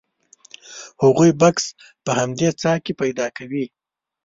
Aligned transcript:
هغوی 1.03 1.31
بکس 1.39 1.65
په 2.03 2.11
همدې 2.19 2.49
څاه 2.61 2.77
کې 2.83 2.93
پیدا 3.01 3.27
کوي. 3.37 3.65